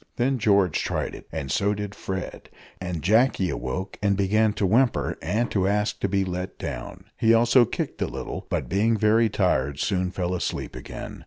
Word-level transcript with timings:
Then 0.15 0.39
George 0.39 0.81
tried 0.81 1.13
it, 1.13 1.27
and 1.31 1.51
so 1.51 1.75
did 1.75 1.93
Fred, 1.93 2.49
and 2.81 3.03
Jacky 3.03 3.51
awoke 3.51 3.99
and 4.01 4.17
began 4.17 4.51
to 4.53 4.65
whimper 4.65 5.15
and 5.21 5.51
to 5.51 5.67
ask 5.67 5.99
to 5.99 6.09
be 6.09 6.25
let 6.25 6.57
down. 6.57 7.03
He 7.19 7.35
also 7.35 7.65
kicked 7.65 8.01
a 8.01 8.07
little, 8.07 8.47
but, 8.49 8.67
being 8.67 8.97
very 8.97 9.29
tired, 9.29 9.79
soon 9.79 10.09
fell 10.09 10.33
asleep 10.33 10.75
again. 10.75 11.19